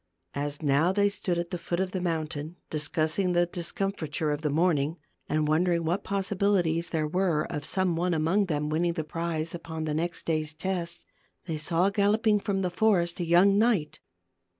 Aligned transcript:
^ 0.35 0.35
e 0.39 0.43
As 0.43 0.63
now 0.63 0.91
they 0.91 1.09
stood 1.09 1.37
at 1.37 1.51
the 1.51 1.59
foot 1.59 1.79
of 1.79 1.91
the 1.91 1.99
u 1.99 2.03
mountain 2.03 2.55
dis 2.71 2.85
j*m°r. 2.89 2.93
cuss 3.03 3.15
j 3.17 3.21
n 3.23 3.27
g 3.27 3.33
the 3.35 3.45
discomfiture 3.45 4.31
of 4.33 4.41
the 4.41 4.49
vs 4.49 4.55
morning, 4.55 4.97
and 5.29 5.47
won 5.47 5.59
p 5.59 5.65
0 5.69 5.75
dering 5.75 5.85
what 5.85 6.03
possi 6.03 6.29
,v' 6.29 6.37
bilities 6.43 6.89
there 6.89 7.07
were 7.07 7.43
of 7.51 7.63
some 7.63 7.95
one 7.95 8.15
among 8.15 8.47
them 8.47 8.67
THE 8.67 8.79
GLASS 8.79 8.81
MOUNTAIN. 8.81 8.81
269 8.81 8.81
winning 8.81 8.93
the 8.93 9.11
prize 9.11 9.53
upon 9.53 9.83
the 9.83 9.93
next 9.93 10.25
day's 10.25 10.53
test, 10.55 11.05
they 11.45 11.57
saw 11.59 11.91
galloping 11.91 12.39
from 12.39 12.63
the 12.63 12.71
forest 12.71 13.19
a 13.19 13.25
young 13.27 13.59
knight. 13.59 13.99